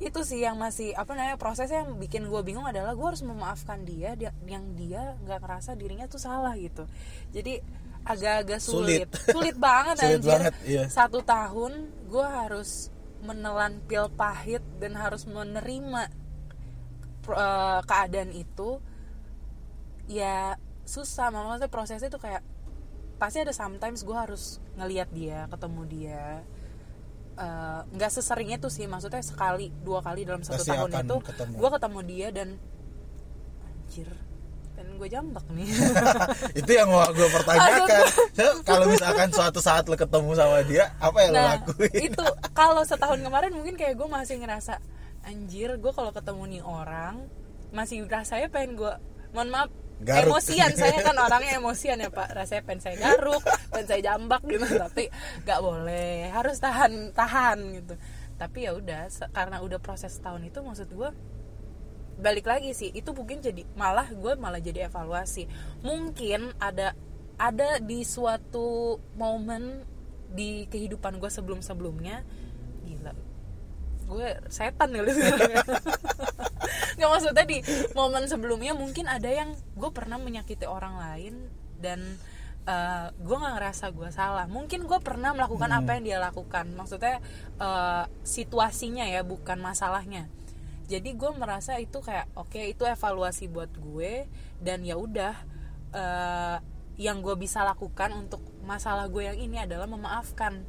[0.00, 3.84] itu sih yang masih apa namanya prosesnya yang bikin gue bingung adalah gue harus memaafkan
[3.84, 4.16] dia
[4.48, 6.88] yang dia nggak ngerasa dirinya tuh salah gitu
[7.36, 7.60] jadi
[8.08, 9.28] agak-agak sulit Sulit.
[9.36, 10.84] sulit, banget Sulit anjir banget, iya.
[10.88, 12.88] satu tahun gue harus
[13.20, 16.08] menelan pil pahit dan harus menerima
[17.28, 18.80] eh, keadaan itu
[20.08, 20.56] ya
[20.88, 22.40] susah maksudnya prosesnya tuh kayak
[23.20, 26.26] pasti ada sometimes gue harus ngelihat dia ketemu dia.
[27.36, 31.52] Eh, nggak sesering itu sih maksudnya sekali dua kali dalam satu Pasti tahun itu ketemu.
[31.56, 32.48] gue ketemu dia dan
[33.64, 34.08] anjir
[34.76, 35.68] dan gue jambak nih.
[36.64, 38.02] Itu yang mau gue pertanyakan.
[38.64, 42.00] Kalau misalkan suatu saat lo ketemu sama dia apa yang lo nah lakuin?
[42.08, 42.24] itu
[42.56, 44.80] kalau setahun kemarin mungkin kayak gue masih ngerasa
[45.28, 47.28] anjir gue kalau ketemu nih orang
[47.76, 48.92] masih rasanya pengen gue
[49.36, 49.68] mohon maaf
[50.00, 50.32] Garuk.
[50.32, 52.32] emosian saya kan orangnya emosian ya pak.
[52.32, 55.12] Rasanya pengen saya garuk pengen saya jambak gitu tapi
[55.44, 56.32] nggak boleh.
[56.32, 57.94] Harus tahan tahan gitu.
[58.40, 61.10] Tapi ya udah karena udah proses tahun itu maksud gue
[62.20, 65.44] balik lagi sih itu mungkin jadi malah gue malah jadi evaluasi.
[65.84, 66.96] Mungkin ada
[67.36, 69.84] ada di suatu momen
[70.30, 72.22] di kehidupan gue sebelum sebelumnya
[74.10, 75.14] gue setan kali
[76.98, 77.64] nggak maksudnya di
[77.96, 81.48] momen sebelumnya mungkin ada yang gue pernah menyakiti orang lain
[81.80, 82.18] dan
[82.68, 84.44] eh, gue nggak ngerasa gue salah.
[84.44, 86.68] Mungkin gue pernah melakukan apa yang dia lakukan.
[86.76, 87.24] Maksudnya
[87.56, 90.28] eh, situasinya ya bukan masalahnya.
[90.90, 94.26] Jadi gue merasa itu kayak oke itu evaluasi buat gue
[94.60, 95.34] dan ya udah
[95.94, 96.56] eh,
[97.00, 100.68] yang gue bisa lakukan untuk masalah gue yang ini adalah memaafkan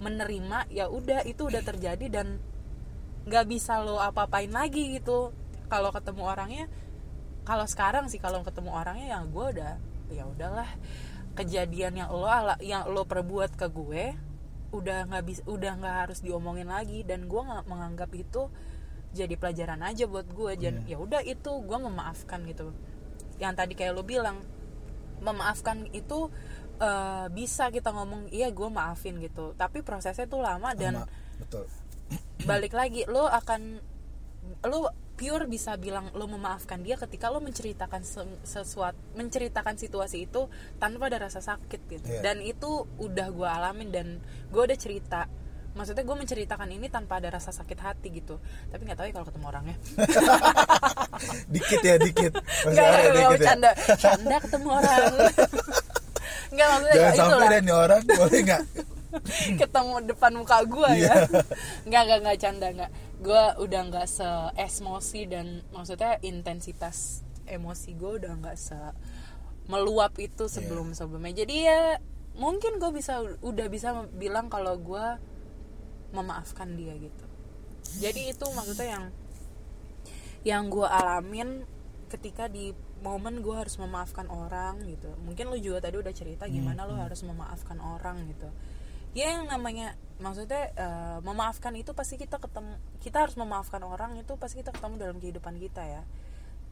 [0.00, 2.40] menerima ya udah itu udah terjadi dan
[3.26, 5.34] nggak bisa lo apa-apain lagi gitu.
[5.66, 6.64] Kalau ketemu orangnya
[7.42, 9.74] kalau sekarang sih kalau ketemu orangnya yang gue udah
[10.14, 10.70] ya udahlah.
[11.36, 12.30] Kejadian yang lo
[12.62, 14.14] yang lo perbuat ke gue
[14.72, 17.02] udah nggak bisa udah nggak harus diomongin lagi.
[17.02, 18.46] Dan gue nggak menganggap itu
[19.10, 20.52] jadi pelajaran aja buat gue.
[20.56, 22.70] Dan ya udah itu gue memaafkan gitu.
[23.42, 24.38] Yang tadi kayak lo bilang
[25.18, 26.30] memaafkan itu
[26.78, 29.52] eh, bisa kita ngomong iya gue maafin gitu.
[29.58, 31.10] Tapi prosesnya tuh lama dan Sama,
[31.42, 31.66] betul
[32.42, 33.80] balik lagi lo akan
[34.64, 40.46] lo pure bisa bilang lo memaafkan dia ketika lo menceritakan se- sesuatu menceritakan situasi itu
[40.76, 42.06] tanpa ada rasa sakit gitu.
[42.06, 42.20] Iya.
[42.22, 44.06] dan itu udah gue alamin dan
[44.52, 45.24] gue udah cerita.
[45.76, 48.40] Maksudnya gue menceritakan ini tanpa ada rasa sakit hati gitu.
[48.72, 49.76] Tapi nggak tahu ya kalau ketemu orangnya.
[51.52, 52.32] Dikit ya dikit.
[52.64, 53.28] Nggak nggak dikit ya.
[53.28, 53.70] bercanda.
[53.96, 55.12] Canda ketemu orang.
[56.46, 58.62] Nggak maksudnya jangan ya sampai itulah deh nih orang boleh nggak
[59.60, 61.14] ketemu depan muka gue Iya.
[61.14, 61.44] ya
[61.88, 62.92] nggak nggak nggak canda nggak.
[63.22, 68.78] Gue udah nggak se emosi dan maksudnya intensitas emosi gue udah nggak se
[69.66, 71.42] meluap itu sebelum sebelumnya.
[71.42, 71.98] Jadi ya
[72.36, 75.06] mungkin gue bisa udah bisa bilang kalau gue
[76.14, 77.26] memaafkan dia gitu.
[78.02, 79.04] Jadi itu maksudnya yang
[80.46, 81.66] yang gue alamin
[82.06, 82.70] ketika di
[83.02, 85.10] momen gue harus memaafkan orang gitu.
[85.26, 88.46] Mungkin lu juga tadi udah cerita gimana lu harus memaafkan orang gitu
[89.16, 94.36] ya yang namanya maksudnya eh, memaafkan itu pasti kita ketemu kita harus memaafkan orang itu
[94.36, 96.02] pasti kita ketemu dalam kehidupan kita ya.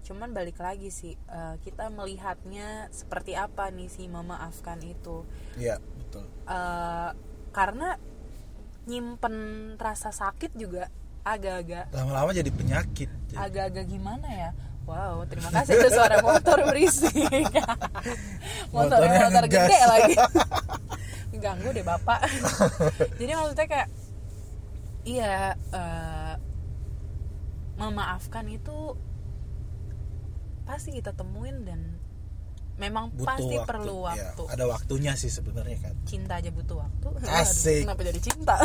[0.05, 5.25] Cuman balik lagi sih eh, kita melihatnya seperti apa nih si memaafkan itu.
[5.57, 6.29] Iya betul.
[6.45, 7.11] Eh,
[7.57, 7.97] karena
[8.85, 9.37] nyimpen
[9.81, 10.93] rasa sakit juga
[11.25, 14.51] agak-agak lama-lama jadi penyakit agak-agak gimana ya?
[14.85, 17.17] Wow terima kasih itu suara motor berisik.
[18.75, 20.15] Motor Motornya motor gede lagi
[21.45, 22.25] ganggu deh bapak.
[23.21, 23.89] Jadi maksudnya kayak
[25.05, 26.35] iya eh,
[27.77, 28.97] memaafkan itu
[30.65, 32.01] pasti kita temuin dan
[32.75, 33.69] memang butuh pasti waktu.
[33.71, 34.43] perlu Ya, waktu.
[34.51, 35.95] Ada waktunya sih sebenarnya kan.
[36.07, 37.07] Cinta aja butuh waktu.
[37.07, 37.87] Aduh, Asik.
[37.87, 38.57] kenapa jadi cinta?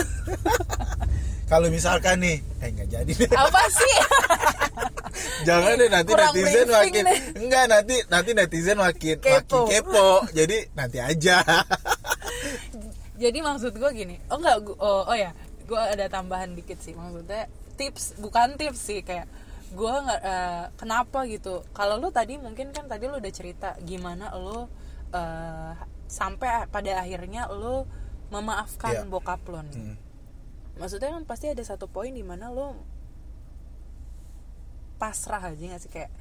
[1.52, 3.30] Kalau misalkan nih eh nggak jadi deh.
[3.34, 3.96] Apa sih?
[5.48, 7.20] Jangan deh nanti Kurang netizen makin nih.
[7.42, 9.66] enggak nanti nanti netizen makin Kepo.
[9.66, 10.10] makin kepo.
[10.34, 11.42] Jadi nanti aja.
[13.24, 15.34] Jadi maksud gue gini oh enggak oh, oh ya
[15.66, 16.94] gue ada tambahan dikit sih.
[16.94, 19.26] Maksudnya tips bukan tips sih kayak
[19.70, 24.34] gue nggak eh, kenapa gitu kalau lu tadi mungkin kan tadi lu udah cerita gimana
[24.34, 24.66] lu
[25.12, 25.74] eh,
[26.06, 27.86] sampai pada akhirnya lu
[28.30, 29.06] memaafkan Iya.
[29.06, 29.74] bokap lu nih.
[29.76, 29.98] Hmm.
[30.76, 32.72] maksudnya kan pasti ada satu poin di mana lu
[35.00, 36.12] pasrah aja gak sih kayak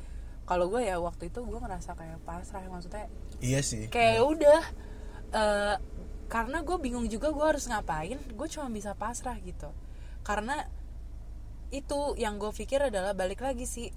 [0.44, 3.06] kalau gue ya waktu itu gue ngerasa kayak pasrah maksudnya
[3.40, 4.62] iya sih kayak udah
[5.32, 5.76] eh,
[6.28, 9.68] karena gue bingung juga gue harus ngapain gue cuma bisa pasrah gitu
[10.22, 10.68] karena
[11.68, 13.92] itu yang gue pikir adalah balik lagi sih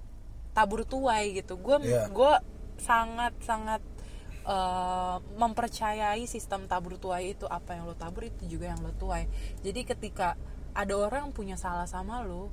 [0.52, 1.56] tabur tuai gitu.
[1.60, 2.12] Gue Iya.
[2.12, 2.34] gue
[2.82, 3.82] sangat sangat
[4.42, 7.46] eh, mempercayai sistem tabur tuai itu.
[7.48, 9.30] Apa yang lo tabur itu juga yang lo tuai.
[9.62, 10.36] Jadi ketika
[10.74, 12.50] ada orang punya salah sama lo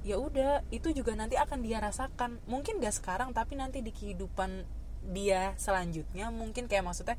[0.00, 2.40] ya udah itu juga nanti akan dia rasakan.
[2.48, 4.64] Mungkin gak sekarang tapi nanti di kehidupan
[5.00, 7.16] dia selanjutnya mungkin kayak maksudnya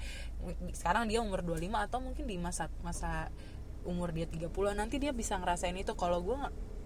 [0.70, 3.34] sekarang dia umur 25 atau mungkin di masa masa
[3.82, 5.98] umur dia 30 nanti dia bisa ngerasain itu.
[5.98, 6.38] Kalau gue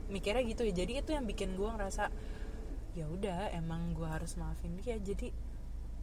[0.08, 0.74] mikirnya gitu ya.
[0.74, 2.10] Jadi itu yang bikin gue ngerasa
[2.96, 4.96] ya udah emang gue harus maafin dia.
[4.98, 5.32] Jadi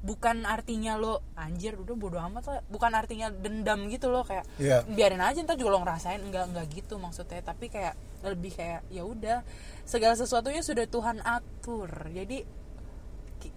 [0.03, 2.61] bukan artinya lo anjir udah bodo amat lah.
[2.67, 4.83] Bukan artinya dendam gitu loh kayak Iya.
[4.85, 6.21] biarin aja ntar juga lo ngerasain.
[6.21, 7.41] Enggak enggak gitu maksudnya.
[7.41, 7.95] Tapi kayak
[8.27, 9.43] lebih kayak ya udah
[9.83, 11.91] segala sesuatunya sudah Tuhan atur.
[12.11, 12.43] Jadi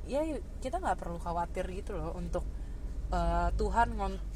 [0.09, 0.21] ya
[0.61, 2.41] kita nggak perlu khawatir gitu loh untuk
[3.11, 3.87] eh, Tuhan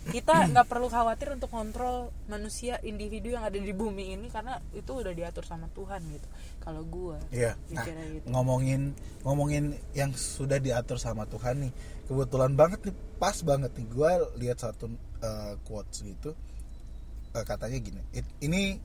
[0.09, 4.91] kita nggak perlu khawatir untuk kontrol manusia individu yang ada di bumi ini karena itu
[5.01, 6.27] udah diatur sama Tuhan gitu
[6.59, 7.53] kalau gue Iya.
[7.73, 8.81] Nah, gitu ngomongin
[9.25, 9.63] ngomongin
[9.97, 11.73] yang sudah diatur sama Tuhan nih.
[12.09, 14.89] Kebetulan banget nih, pas banget nih gue lihat satu
[15.21, 16.33] uh, quotes gitu.
[17.37, 18.01] Uh, katanya gini.
[18.09, 18.81] "It- ini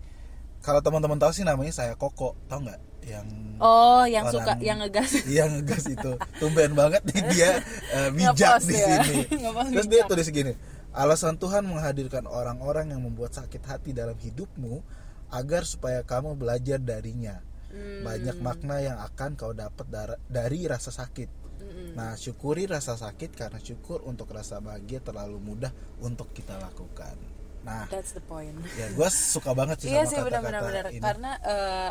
[0.64, 2.80] kalau teman-teman tahu sih namanya saya Koko, tahu nggak?
[3.04, 3.26] Yang
[3.60, 6.12] oh yang orang- suka yang ngegas Iya ngegas itu.
[6.40, 7.50] Tumben banget nih dia
[7.92, 9.04] uh, bijak di ya.
[9.04, 9.16] sini.
[9.76, 10.52] Terus dia tulis gini.
[10.94, 14.80] Alasan Tuhan menghadirkan orang-orang yang membuat sakit hati dalam hidupmu
[15.28, 17.44] agar supaya kamu belajar darinya.
[17.68, 18.06] Hmm.
[18.06, 21.42] Banyak makna yang akan kau dapat dar- dari rasa sakit.
[21.58, 21.98] Mm-mm.
[21.98, 27.18] Nah, syukuri rasa sakit karena syukur untuk rasa bahagia terlalu mudah untuk kita lakukan.
[27.64, 28.52] Nah, that's the point.
[28.80, 31.90] ya gue suka banget sih iya sama sih benar-benar karena eh,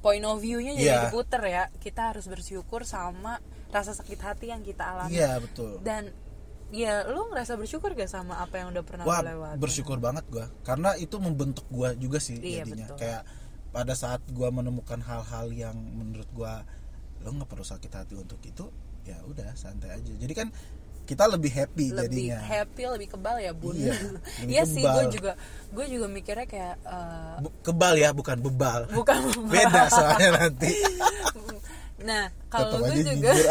[0.00, 1.00] point of view-nya jadi Iya.
[1.08, 1.64] diputer ya.
[1.76, 3.38] Kita harus bersyukur sama
[3.68, 5.12] rasa sakit hati yang kita alami.
[5.12, 5.78] Iya betul.
[5.80, 6.08] dan
[6.70, 10.26] ya lu ngerasa bersyukur gak sama apa yang udah pernah Wah lu lewati bersyukur banget
[10.26, 12.90] gue karena itu membentuk gue juga sih Iya, jadinya.
[12.90, 12.98] betul.
[12.98, 13.22] kayak
[13.70, 16.52] pada saat gue menemukan hal-hal yang menurut gue
[17.22, 18.66] lo nggak perlu sakit hati untuk itu
[19.04, 20.12] ya udah santai aja.
[20.14, 20.48] Jadi kan
[21.04, 22.38] kita lebih happy lebih jadinya.
[22.40, 23.76] happy lebih kebal ya bun.
[23.76, 23.92] Iya,
[24.40, 25.32] lebih iya sih gue juga
[25.68, 26.74] gue juga mikirnya kayak
[27.38, 28.88] Bu- kebal ya bukan bebal.
[28.88, 30.72] Bukan beda soalnya nanti.
[32.04, 33.32] Nah kalau gue juga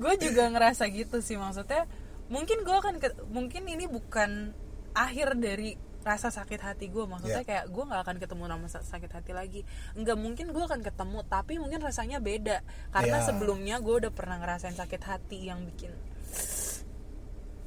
[0.00, 1.84] gue juga ngerasa gitu sih maksudnya
[2.32, 4.56] mungkin gue akan ke- mungkin ini bukan
[4.92, 7.48] akhir dari rasa sakit hati gue maksudnya Iya.
[7.48, 9.60] kayak gue nggak akan ketemu nama sa- sakit hati lagi
[9.94, 13.26] nggak mungkin gue akan ketemu tapi mungkin rasanya beda karena Iya.
[13.26, 15.92] sebelumnya gue udah pernah ngerasain sakit hati yang bikin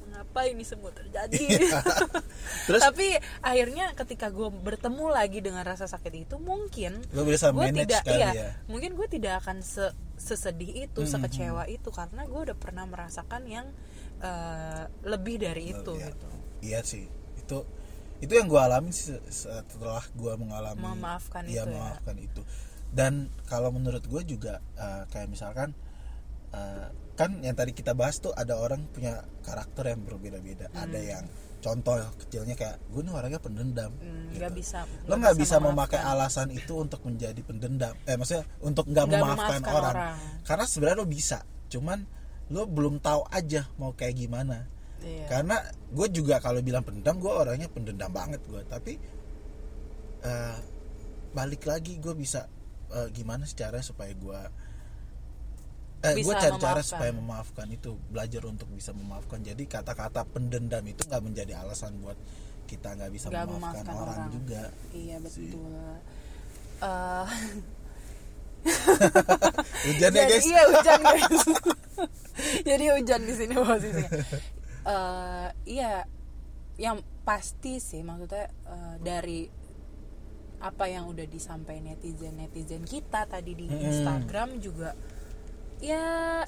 [0.00, 1.78] mengapa ini semua terjadi Iya.
[2.66, 3.06] Terus tapi
[3.40, 7.02] akhirnya ketika gue bertemu lagi dengan rasa sakit itu mungkin
[7.52, 11.10] gue tidak iya ya mungkin gue tidak akan se sesedih itu Mhm.
[11.10, 13.66] sekecewa itu karena gue udah pernah merasakan yang
[14.16, 16.06] eh, lebih dari itu Iya.
[16.08, 16.28] gitu
[16.62, 17.04] iya sih
[17.36, 17.58] itu
[18.24, 21.76] itu yang gue alami sih se- setelah gue mengalami Memaafkan iya, itu ya.
[21.76, 22.42] memaafkan itu
[22.90, 23.12] dan
[23.44, 25.76] kalau menurut gue juga eh, kayak misalkan
[26.50, 31.10] eh, kan yang tadi kita bahas tuh ada orang punya karakter yang berbeda-beda ada Hmm.
[31.12, 31.24] yang
[31.60, 34.36] contoh kecilnya kayak gue nih orangnya pendendam Hmm, gitu.
[34.36, 36.20] nggak bisa lo nggak bisa, memakai memaafkan.
[36.20, 39.94] alasan itu untuk menjadi pendendam eh maksudnya untuk Nggak memaafkan, memaafkan orang.
[39.94, 40.18] orang.
[40.42, 41.98] karena sebenarnya lo bisa cuman
[42.46, 44.68] lo belum tahu aja mau kayak gimana
[45.04, 45.26] Iya.
[45.28, 45.56] karena
[45.92, 48.96] gue juga kalau bilang pendendam gue orangnya pendendam banget gue tapi
[50.24, 50.56] eh,
[51.30, 52.48] balik lagi gue bisa
[52.90, 54.40] eh, gimana sih caranya supaya gue
[56.04, 56.84] eh gue cari cara memaafkan.
[56.84, 59.40] supaya memaafkan itu belajar untuk bisa memaafkan.
[59.40, 62.20] Jadi kata-kata pendendam itu nggak menjadi alasan buat
[62.68, 64.28] kita nggak bisa Nggak memaafkan, memaafkan orang, orang.
[64.36, 64.62] juga.
[64.92, 65.72] Iya betul.
[66.84, 67.26] Eh,
[69.88, 70.44] hujan ya jadi guys.
[70.44, 71.40] Iya hujan guys.
[72.66, 74.10] Jadi hujan di sini posisinya
[74.84, 76.04] Eh, iya
[76.76, 79.48] yang pasti sih maksudnya eh, dari
[80.60, 83.84] apa yang udah disampaikan netizen netizen kita tadi di Mm-mm.
[83.84, 84.92] Instagram juga
[85.80, 86.40] ya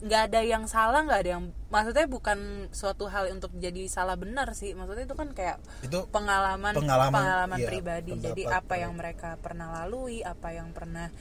[0.00, 4.56] nggak ada yang salah nggak ada yang maksudnya bukan suatu hal untuk jadi salah benar
[4.56, 8.88] sih maksudnya itu kan kayak itu pengalaman Pengalaman, iya, pribadi jadi apa iya.
[8.88, 11.12] yang mereka pernah lalui apa yang pernah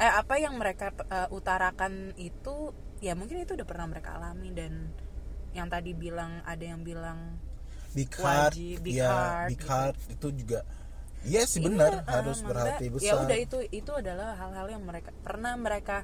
[0.00, 2.72] eh apa yang mereka eh, utarakan itu
[3.04, 4.88] ya mungkin itu udah pernah mereka alami dan
[5.52, 7.36] yang tadi bilang ada yang bilang
[7.92, 10.12] big heart Wajib, big ya heart, big gitu.
[10.12, 10.60] itu juga
[11.22, 14.82] iya sih Iya, benar eh, harus berhati besar ya udah itu itu adalah hal-hal yang
[14.82, 16.02] mereka pernah mereka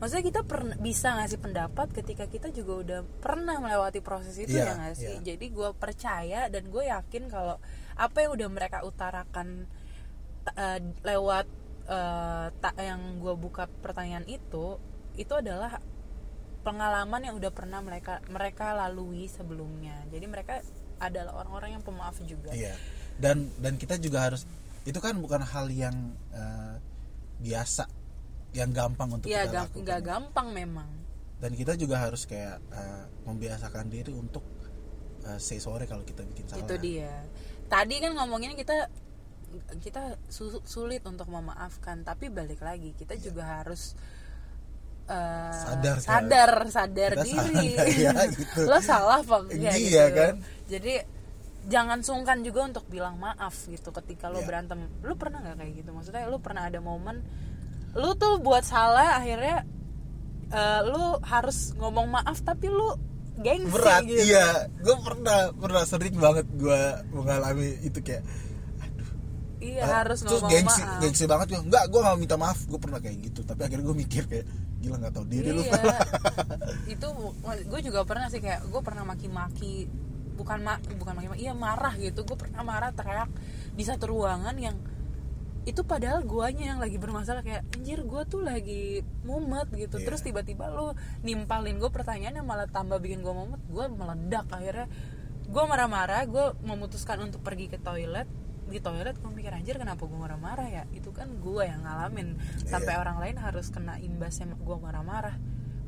[0.00, 4.64] maksudnya kita pernah bisa ngasih pendapat ketika kita juga udah pernah melewati proses itu Iya,
[4.64, 5.24] ya nggak sih iya.
[5.32, 7.56] jadi gue percaya dan gue yakin kalau
[8.00, 9.68] apa yang udah mereka utarakan
[10.56, 11.46] eh, lewat
[11.88, 14.80] eh, tak yang gue buka pertanyaan itu
[15.20, 15.84] itu adalah
[16.60, 20.60] pengalaman yang udah pernah mereka mereka lalui sebelumnya jadi mereka
[20.98, 22.76] adalah orang-orang yang pemaaf juga Iya.
[23.16, 24.44] Dan dan kita juga harus
[24.82, 25.92] itu kan bukan hal yang
[26.30, 26.76] eh,
[27.38, 27.84] biasa,
[28.52, 30.00] yang gampang untuk ya kita gam- lakukan.
[30.02, 30.90] gampang memang
[31.36, 34.44] Dan kita juga harus kayak eh, membiasakan diri untuk
[35.22, 36.60] eh, say sorry kalau kita bikin salah.
[36.60, 37.12] itu dia
[37.66, 38.88] tadi kan ngomonginnya kita
[39.78, 43.96] kita su- sulit untuk memaafkan tapi balik lagi kita juga harus
[45.10, 46.06] eh, Sadar, kan?
[46.06, 48.60] sadar sadar Kita diri sadar, ya, gitu.
[48.64, 50.34] lo salah apa enggak Iya, gitu kan?
[50.66, 50.94] jadi
[51.60, 54.46] jangan sungkan juga untuk bilang maaf gitu ketika lo Iya.
[54.46, 57.20] berantem lu pernah nggak kayak gitu maksudnya lu pernah ada momen
[57.92, 59.66] lu tuh buat salah akhirnya
[60.48, 62.94] eh, lu harus ngomong maaf tapi lu
[63.36, 64.68] gengsi Berat, gitu iya.
[64.78, 68.20] Gue pernah pernah sering banget gue mengalami itu kayak
[69.60, 71.00] iya ah, harus terus ngomong gengsi, maaf.
[71.04, 73.40] gengsi banget gue enggak gue gak minta maaf gue pernah kayak gitu.
[73.44, 74.46] Tapi akhirnya gue mikir kayak
[74.80, 75.62] gila nggak tahu diri lu.
[75.62, 75.96] Iya.
[76.96, 77.06] Itu
[77.44, 79.86] gue juga pernah sih kayak gue pernah maki-maki
[80.40, 82.24] bukan ma bukan maki-maki iya marah gitu.
[82.24, 83.28] Gue pernah marah teriak
[83.76, 84.76] di satu ruangan yang
[85.68, 87.44] itu padahal guanya yang lagi bermasalah.
[87.44, 90.00] Kayak anjir gue tuh lagi mumet gitu.
[90.00, 90.08] Iya.
[90.08, 93.60] terus tiba-tiba lu nimpalin gue pertanyaan yang malah tambah bikin gue mumet.
[93.68, 94.88] Gue meledak akhirnya.
[95.44, 98.24] Gue marah-marah gue memutuskan untuk pergi ke toilet
[98.70, 100.82] di toilet gue mikir anjir kenapa gue marah-marah ya?
[100.94, 102.38] Itu kan gue yang ngalamin.
[102.64, 103.02] Sampai Iya.
[103.02, 105.34] orang lain harus kena imbasnya gue marah-marah.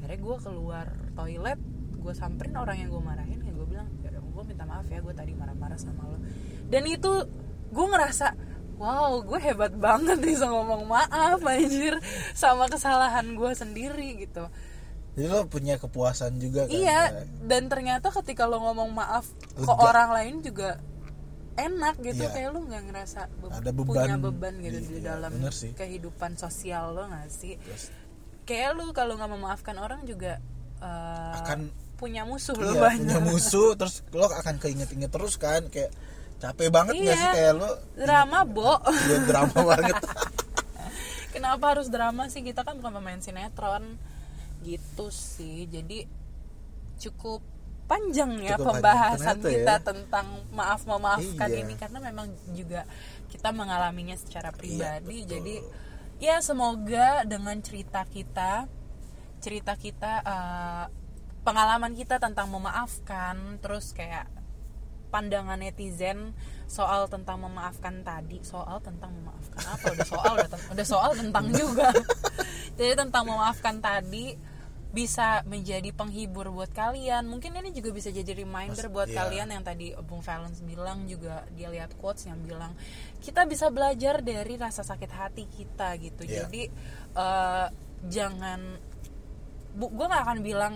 [0.03, 1.59] Akhirnya gue keluar toilet
[1.95, 5.15] gue samperin orang yang gue marahin ya gue bilang ya gue minta maaf ya gue
[5.15, 6.19] tadi marah-marah sama lo.
[6.67, 7.13] Dan itu
[7.71, 8.35] gue ngerasa
[8.77, 11.95] wow gue hebat banget bisa ngomong maaf anjir
[12.35, 14.51] sama kesalahan gue sendiri gitu.
[15.13, 16.73] Jadi lo punya kepuasan juga kan?
[16.73, 17.01] Iya
[17.47, 19.77] dan ternyata ketika lo ngomong maaf ke Lega.
[19.79, 20.83] orang lain juga
[21.55, 22.33] enak gitu Iya.
[22.33, 24.55] kayak lo nggak ngerasa be- Ada beban punya beban.
[24.59, 25.71] gitu di- di, iya, dalam sih.
[25.73, 27.55] kehidupan sosial lo nggak sih?
[27.57, 27.85] Terus
[28.43, 30.41] kayak lu kalau nggak memaafkan orang juga
[30.79, 33.07] eh, Akan- punya musuh lo iya, banyak.
[33.07, 35.95] punya musuh terus lo akan keinget-inget terus kan kayak
[36.37, 37.23] capek banget nggak Iya.
[37.23, 37.71] sih kayak lo?
[37.95, 38.73] Drama bo.
[38.83, 39.95] Iya drama banget.
[41.31, 42.41] Kenapa harus drama sih?
[42.41, 43.95] Kita kan bukan pemain sinetron.
[44.61, 45.65] Gitu sih.
[45.65, 46.05] Jadi
[46.99, 47.41] cukup
[47.93, 49.85] panjang ya Cukup panjang pembahasan ternyata kita ya.
[49.85, 50.27] tentang
[50.57, 51.61] maaf memaafkan Iya.
[51.61, 52.27] ini karena memang
[52.57, 52.89] juga
[53.29, 55.31] kita mengalaminya secara pribadi betul.
[55.37, 55.57] jadi
[56.17, 58.65] ya semoga dengan cerita kita
[59.45, 60.85] cerita kita eh,
[61.43, 64.31] pengalaman kita tentang memaafkan terus kayak
[65.13, 66.33] pandangan netizen
[66.65, 71.93] soal tentang memaafkan tadi soal tentang memaafkan apa udah soal udah, udah soal tentang juga
[72.81, 74.41] jadi tentang memaafkan tadi
[74.93, 77.25] bisa menjadi penghibur buat kalian.
[77.25, 79.25] Mungkin ini juga bisa jadi reminder Mas- buat iya.
[79.25, 82.77] kalian yang tadi Bung Valens bilang juga dia lihat quotes yang bilang
[83.25, 86.29] kita bisa belajar dari rasa sakit hati kita gitu.
[86.29, 86.47] Iya.
[86.47, 86.63] jadi
[87.17, 87.67] eh,
[88.13, 88.61] jangan
[89.73, 90.75] bu, gue nggak akan bilang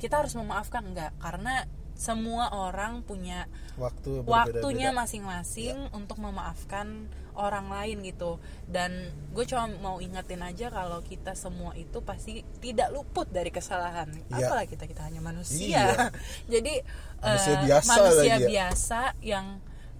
[0.00, 3.46] kita harus memaafkan enggak karena semua orang punya
[3.76, 8.92] waktu waktunya masing-masing untuk memaafkan orang lain gitu dan
[9.30, 14.46] gue cuma mau ingetin aja kalau kita semua itu pasti tidak luput dari kesalahan Iya.
[14.46, 15.86] apalah kita kita hanya manusia Iya.
[16.52, 16.74] jadi
[17.18, 18.48] Manusia eh, biasa manusia lagi ya.
[18.48, 19.46] biasa yang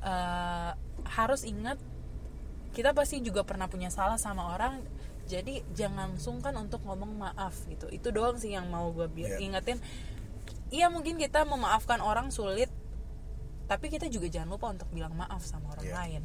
[0.00, 0.70] eh,
[1.08, 1.78] harus ingat
[2.72, 4.80] kita pasti juga pernah punya salah sama orang
[5.22, 9.40] jadi jangan sungkan untuk ngomong maaf gitu itu doang sih yang mau gue Iya.
[9.40, 9.78] ingetin
[10.68, 12.68] iya mungkin kita memaafkan orang sulit
[13.62, 15.96] tapi kita juga jangan lupa untuk bilang maaf sama orang Iya.
[15.96, 16.22] lain.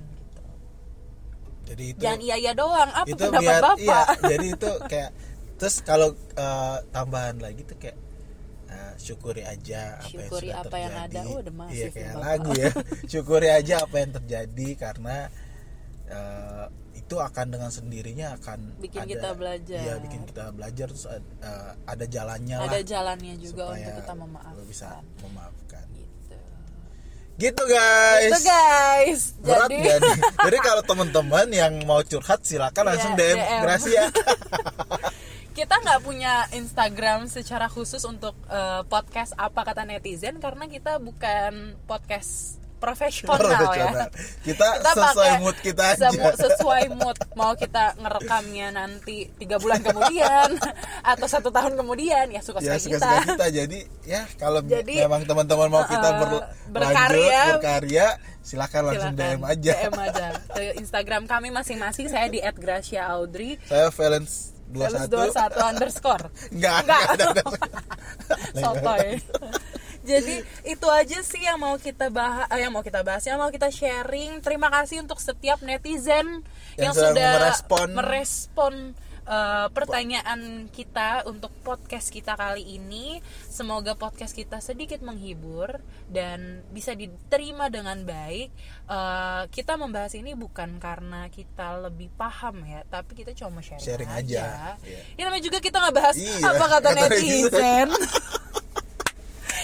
[1.68, 4.02] Jadi itu jangan iya iya doang apa itu pendapat biar bapak iya
[4.32, 5.10] jadi itu kayak
[5.58, 7.98] terus kalau eh, tambahan lagi tuh kayak
[8.68, 11.20] eh, syukuri aja apa Syukuri yang sudah apa yang ada.
[11.26, 12.24] Oh, udah masif iya kayak Bapak.
[12.24, 12.70] lagu ya
[13.12, 15.16] syukuri aja apa yang terjadi karena
[16.08, 16.66] eh,
[16.98, 19.80] itu akan dengan sendirinya akan Bikin ada- kita belajar.
[19.80, 21.24] iya bikin kita belajar terus eh,
[21.84, 24.88] ada jalannya ada lah jalannya juga supaya untuk kita memaafkan bisa
[25.24, 25.67] memaafkan
[27.38, 30.20] gitu guys itu guys berat jadi gak nih?
[30.50, 33.62] Jadi kalau teman-teman yang mau curhat silakan langsung Iya, DM, DM.
[33.62, 34.04] Gracia.
[35.58, 41.74] kita nggak punya Instagram secara khusus untuk eh, podcast apa kata netizen karena kita bukan
[41.90, 44.08] podcast profesional ya Profesional.
[44.42, 46.08] Kita, Kita sesuai pakai mood kita aja.
[46.38, 50.50] sesuai mood mau kita ngerekamnya nanti tiga bulan kemudian
[51.12, 53.46] atau satu tahun kemudian ya suka ya suka suka kita suka kita.
[53.52, 57.42] Jadi ya kalau Jadi, memang teman-teman mau kita eh, ber- berkarya.
[57.44, 58.08] lanjut, berkarya,
[58.40, 59.74] silakan langsung Silakan, DM aja.
[59.76, 65.08] DM aja ke Instagram kami masing-masing saya di @gracia_audrey Saya Valence 21.
[65.08, 67.02] 21 underscore Enggak, Enggak.
[67.08, 67.26] enggak ada.
[67.32, 67.44] ada.
[68.62, 69.08] sotoy
[70.08, 73.68] jadi itu aja sih yang mau kita bahas yang mau kita bahas yang mau kita
[73.68, 76.42] sharing terima kasih untuk setiap netizen
[76.80, 77.88] yang, Yang sudah merespon.
[77.92, 78.74] merespon
[79.26, 86.96] uh, pertanyaan kita untuk podcast kita kali ini semoga podcast kita sedikit menghibur dan bisa
[86.96, 88.50] diterima dengan baik
[88.88, 94.08] Uh, kita membahas ini bukan karena kita lebih paham ya tapi kita cuma sharing, Sharing
[94.08, 94.80] aja.
[94.80, 95.04] Iya.
[95.20, 97.92] ya namanya juga kita nggak bahas Iya, apa kata netizen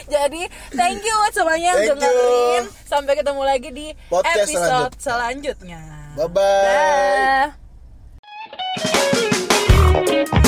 [0.07, 0.41] jadi
[0.75, 2.87] thank you semuanya thank dengerin you.
[2.87, 6.17] sampai ketemu lagi di Podcast episode selanjutnya, selanjutnya.
[6.17, 7.51] bye bye,
[10.23, 10.42] bye.